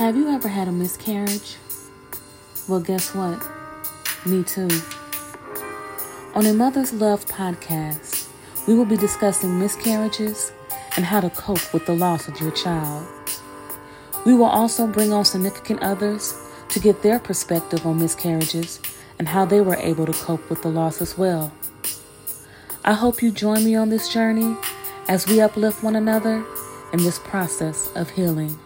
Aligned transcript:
Have 0.00 0.16
you 0.16 0.30
ever 0.30 0.48
had 0.48 0.66
a 0.66 0.72
miscarriage? 0.72 1.56
Well, 2.66 2.80
guess 2.80 3.14
what? 3.14 3.38
Me 4.24 4.42
too. 4.42 4.70
On 6.34 6.46
a 6.46 6.54
Mother's 6.54 6.94
Luv 6.94 7.26
podcast, 7.26 8.26
we 8.66 8.72
will 8.72 8.86
be 8.86 8.96
discussing 8.96 9.58
miscarriages 9.58 10.52
and 10.96 11.04
how 11.04 11.20
to 11.20 11.28
cope 11.28 11.74
with 11.74 11.84
the 11.84 11.94
loss 11.94 12.28
of 12.28 12.40
your 12.40 12.50
child. 12.52 13.06
We 14.24 14.32
will 14.32 14.46
also 14.46 14.86
bring 14.86 15.12
on 15.12 15.26
significant 15.26 15.82
others 15.82 16.34
to 16.70 16.80
get 16.80 17.02
their 17.02 17.18
perspective 17.18 17.84
on 17.84 17.98
miscarriages 17.98 18.80
and 19.18 19.28
how 19.28 19.44
they 19.44 19.60
were 19.60 19.76
able 19.76 20.06
to 20.06 20.14
cope 20.14 20.48
with 20.48 20.62
the 20.62 20.70
loss 20.70 21.02
as 21.02 21.18
well. 21.18 21.52
I 22.86 22.94
hope 22.94 23.22
you 23.22 23.30
join 23.30 23.66
me 23.66 23.74
on 23.76 23.90
this 23.90 24.10
journey 24.10 24.56
as 25.08 25.26
we 25.26 25.42
uplift 25.42 25.82
one 25.82 25.94
another 25.94 26.42
in 26.94 27.02
this 27.02 27.18
process 27.18 27.90
of 27.94 28.08
healing. 28.08 28.58